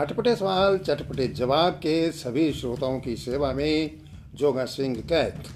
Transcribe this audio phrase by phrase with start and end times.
[0.00, 4.00] अटपटे सवाल, चटपटे जवाब के सभी श्रोताओं की सेवा में
[4.34, 5.48] जोगा सिंह कैथ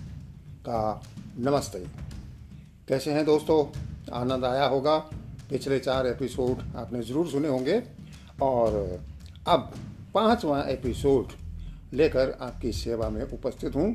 [0.61, 1.03] का
[1.39, 1.79] नमस्ते।
[2.89, 3.59] कैसे हैं दोस्तों?
[4.13, 4.97] आनंद आया होगा।
[5.51, 7.83] पिछले चार एपिसोड आपने ज़रूर सुने होंगे।
[8.43, 9.01] और
[9.49, 9.71] अब
[10.15, 11.33] पांचवा एपिसोड
[11.93, 13.95] लेकर आपकी सेवा में उपस्थित हूँ।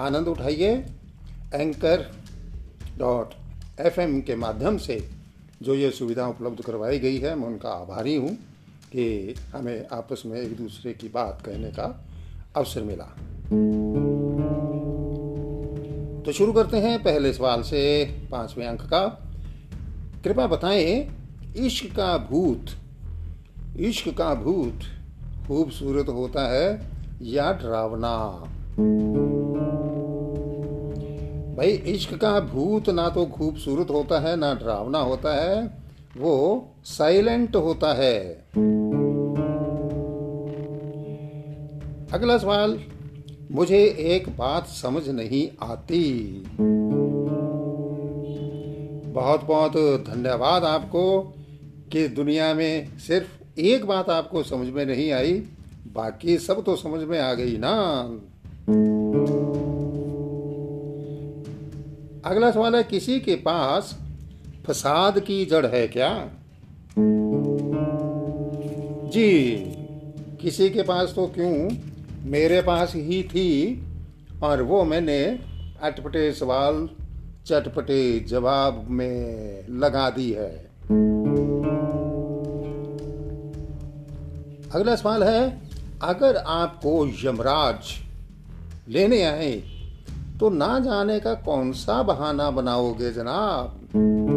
[0.00, 0.70] आनंद उठाइए।
[1.54, 2.10] एंकर
[2.98, 3.34] डॉट
[3.80, 5.08] एफएम के माध्यम से
[5.62, 8.38] जो ये सुविधा उपलब्ध करवाई गई है, मैं उनका आभारी हूँ।
[8.92, 12.04] कि हमें आपस में एक दूसरे की बात कहने का
[12.56, 13.04] अवसर मिला।
[16.22, 19.06] तो शुरू करते हैं पहले सवाल से पाँचवें अंक का।
[20.24, 21.10] कृपया बताएँ,
[21.56, 22.66] इश्क का भूत,
[23.76, 24.80] इश्क का भूत
[25.48, 26.90] खूबसूरत होता है
[27.22, 28.16] या डरावना?
[31.56, 35.81] भाई, इश्क का भूत ना तो खूबसूरत होता है, ना डरावना होता है
[36.16, 38.18] वो साइलेंट होता है।
[42.12, 42.78] अगला सवाल,
[43.50, 46.02] मुझे एक बात समझ नहीं आती।
[49.12, 49.72] बहुत बहुत
[50.06, 51.20] धन्यवाद आपको
[51.92, 55.32] कि दुनिया में सिर्फ़ एक बात आपको समझ में नहीं आई,
[55.92, 57.74] बाकी सब तो समझ में आ गई ना।
[62.24, 63.98] अगला सवाल है, किसी के पास
[64.66, 66.30] फसाद की जड़ है क्या?
[69.10, 69.56] जी,
[70.40, 71.70] किसी के पास तो क्यों?
[72.30, 73.82] मेरे पास ही थी,
[74.42, 75.24] और वो मैंने
[75.82, 76.88] अटपटे सवाल,
[77.46, 80.50] चटपटे जवाब में लगा दी है।
[84.74, 85.60] अगला सवाल है,
[86.02, 87.78] अगर आपको यमराज
[88.88, 89.52] लेने आए
[90.40, 94.31] तो ना जाने का कौन सा बहाना बनाओगे जनाब?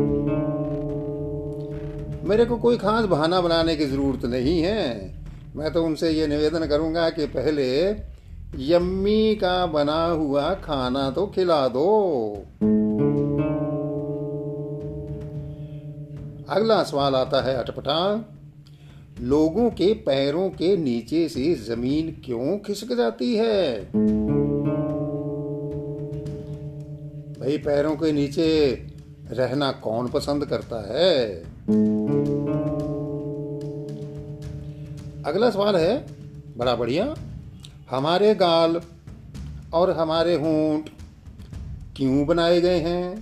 [2.25, 5.15] मेरे को कोई खास बहाना बनाने की ज़रूरत नहीं है।
[5.55, 7.89] मैं तो उनसे ये निवेदन करूँगा कि पहले
[8.59, 12.31] यम्मी का बना हुआ खाना तो खिला दो।
[16.49, 18.29] अगला सवाल आता है अटपटा।
[19.21, 23.79] लोगों के पैरों के नीचे से ज़मीन क्यों खिसक जाती है?
[27.39, 28.75] भाई, पैरों के नीचे
[29.31, 31.54] रहना कौन पसंद करता है?
[35.25, 36.05] अगला सवाल है,
[36.57, 37.15] बड़ा बढ़िया।
[37.89, 38.81] हमारे गाल
[39.73, 40.89] और हमारे होंठ
[41.97, 43.15] क्यों बनाए गए हैं?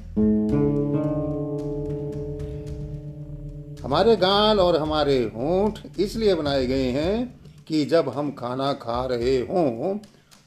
[3.84, 9.38] हमारे गाल और हमारे होंठ इसलिए बनाए गए हैं कि जब हम खाना खा रहे
[9.38, 10.00] हों,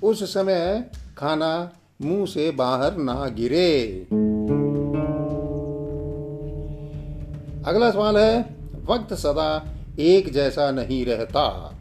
[0.02, 0.84] उस समय
[1.18, 4.06] खाना मुँह से बाहर ना गिरे।
[7.66, 11.74] अगला सवाल है, वक्त सदा एक जैसा नहीं रहता।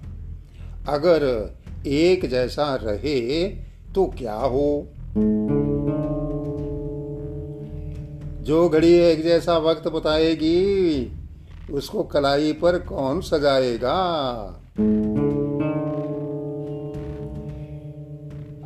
[0.88, 1.51] अगर
[1.88, 3.50] एक जैसा रहे
[3.96, 4.88] तो क्या हो?
[8.44, 11.12] जो घड़ी एक जैसा वक्त बताएगी,
[11.72, 14.02] उसको कलाई पर कौन सजाएगा?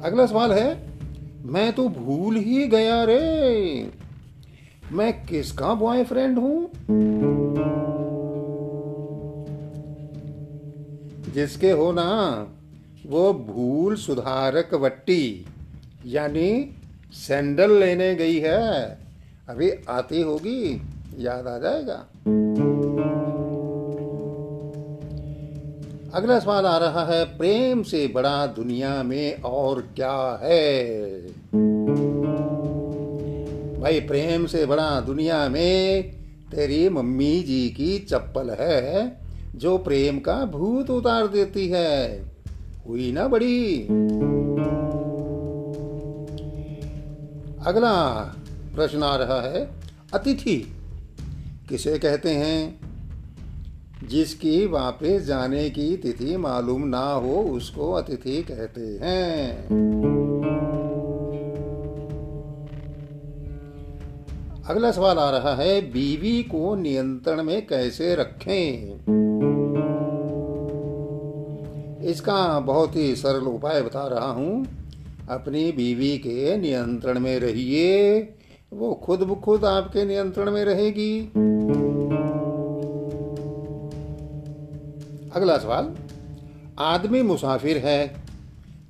[0.04, 0.90] अगला सवाल है,
[1.44, 3.92] मैं तो भूल ही गया रे।
[4.92, 6.69] मैं किसका बॉयफ्रेंड हूँ?
[11.34, 12.48] जिसके हो ना,
[13.08, 15.46] वो भूल सुधारक वट्टी,
[16.06, 16.76] यानी
[17.12, 18.98] सैंडल लेने गई है।
[19.50, 20.82] अभी आती होगी,
[21.18, 22.06] याद आ जाएगा।
[26.14, 30.92] अगला सवाल आ रहा है, प्रेम से बड़ा दुनिया में और क्या है?
[33.82, 36.19] भाई, प्रेम से बड़ा दुनिया में
[36.52, 39.20] तेरी मम्मी जी की चप्पल है,
[39.56, 42.26] जो प्रेम का भूत उतार देती है।
[42.88, 43.82] हुई ना बड़ी?
[47.66, 48.22] अगला
[48.76, 49.70] प्रश्न आ रहा है,
[50.14, 50.76] अतिथि।
[51.70, 52.80] किसे कहते हैं?
[54.08, 59.68] जिसकी वापस जाने की तिथि मालूम ना हो, उसको अतिथि कहते हैं।
[64.70, 68.92] अगला सवाल आ रहा है, बीवी को नियंत्रण में कैसे रखें?
[72.04, 74.66] इसका बहुत ही सरल उपाय बता रहा हूँ।
[75.30, 78.20] अपनी बीवी के नियंत्रण में रहिए,
[78.74, 81.20] वो खुद ब खुद आपके नियंत्रण में रहेगी।
[85.36, 85.96] अगला सवाल,
[86.80, 88.08] आदमी मुसाफिर है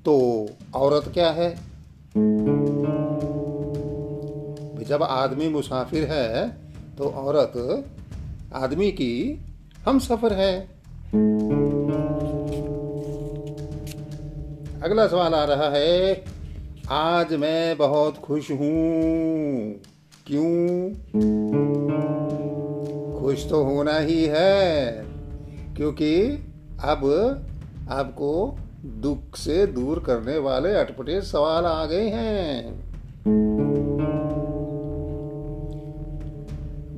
[0.04, 1.50] तो औरत क्या है?
[4.90, 6.48] जब आदमी मुसाफिर है
[6.98, 7.52] तो औरत,
[8.54, 9.12] आदमी की
[9.86, 10.54] हम सफ़र है।
[14.82, 16.24] अगला सवाल आ रहा है,
[16.90, 19.74] आज मैं बहुत खुश हूँ।
[20.26, 20.90] क्यों?
[23.20, 24.92] खुश तो होना ही है,
[25.76, 26.14] क्योंकि
[26.84, 27.08] अब
[27.90, 28.34] आपको
[29.00, 33.59] दुख से दूर करने वाले अटपटे सवाल आ गए हैं।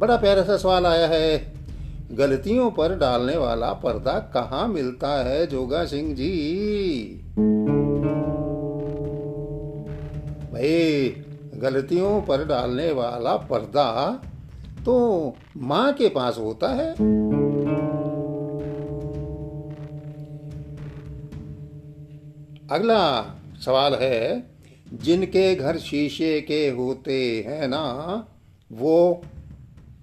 [0.02, 1.52] बड़ा प्यारा सा सवाल आया है।
[2.12, 6.32] गलतियों पर डालने वाला पर्दा कहाँ मिलता है, जोगा सिंह जी?
[10.52, 11.08] भाई,
[11.54, 14.22] गलतियों पर डालने वाला पर्दा
[14.84, 16.92] तो माँ के पास होता है।
[22.70, 23.22] अगला
[23.64, 24.50] सवाल है,
[24.94, 27.82] जिनके घर शीशे के होते हैं ना,
[28.72, 29.22] वो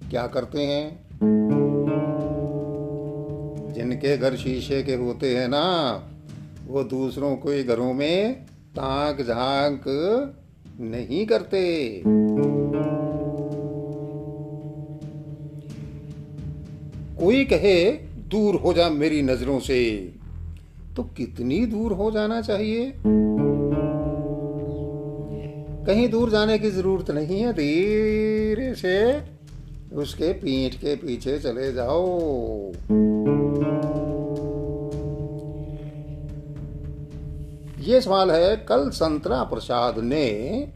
[0.10, 1.06] क्या करते हैं?
[3.74, 5.92] जिनके घर शीशे के होते हैं ना,
[6.68, 8.34] वो दूसरों के घरों में
[8.76, 9.84] ताक झाँक
[10.80, 11.90] नहीं करते।
[17.26, 17.92] कोई कहे,
[18.32, 20.14] दूर हो जा मेरी नज़रों से।
[20.96, 22.94] तो कितनी दूर हो जाना चाहिए?
[25.86, 29.20] कहीं दूर जाने की ज़रूरत नहीं है, धीरे से
[29.94, 32.20] उसके पीठ के पीछे चले जाओ।
[37.80, 40.68] ये सवाल है, कल संतरा प्रसाद ने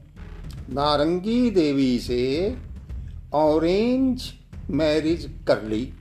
[0.70, 2.56] नारंगी देवी से
[3.34, 4.24] ऑरेंज
[4.70, 5.94] मैरिज कर ली।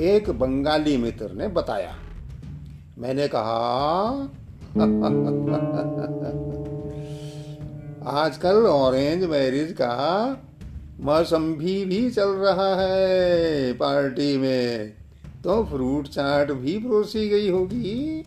[0.00, 1.94] एक बंगाली मित्र ने बताया।
[2.98, 4.28] मैंने कहा,
[8.06, 10.32] आजकल ऑरेंज मैरिज का
[11.02, 14.92] मौसम्बी भी चल रहा है पार्टी में।
[15.44, 18.20] तो फ्रूट चाट भी परोसी गई होगी।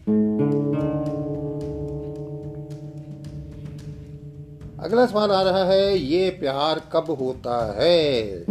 [4.79, 8.45] अगला सवाल आ रहा है, ये प्यार कब होता है?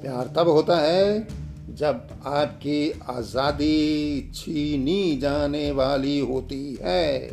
[0.00, 1.28] प्यार तब होता है
[1.74, 7.28] जब आपकी आज़ादी छीनी जाने वाली होती है।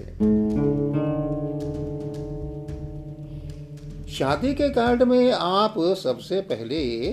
[4.19, 7.11] शादी के कार्ड में आप सबसे पहले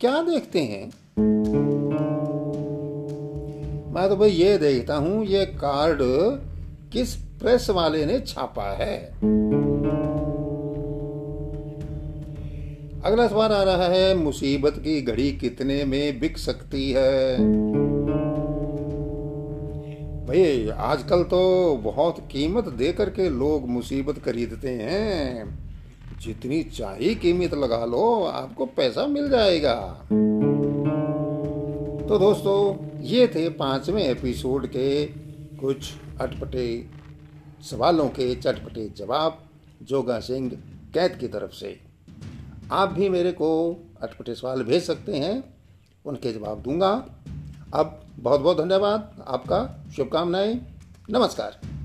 [0.00, 0.92] क्या देखते हैं?
[3.94, 5.98] मैं तो भाई ये देखता हूँ, ये कार्ड
[6.92, 9.06] किस प्रेस वाले ने छापा है।
[13.04, 17.38] अगला सवाल आ रहा है, मुसीबत की घड़ी कितने में बिक सकती है?
[20.26, 25.69] भाई, आजकल तो बहुत कीमत दे करके लोग मुसीबत खरीदते हैं।
[26.20, 30.06] जितनी चाहिए कीमत लगा लो, आपको पैसा मिल जाएगा।
[32.08, 35.06] तो दोस्तों, ये थे पाँचवें एपिसोड के
[35.56, 36.86] कुछ अटपटे
[37.70, 39.38] सवालों के चटपटे जवाब
[39.82, 40.50] जोगा सिंह
[40.94, 41.80] कैद की तरफ़ से।
[42.72, 45.54] आप भी मेरे को अटपटे सवाल भेज सकते हैं,
[46.04, 47.06] उनके जवाब दूँगा।
[47.74, 50.60] अब बहुत बहुत धन्यवाद, आपका शुभकामनाएँ,
[51.10, 51.79] नमस्कार।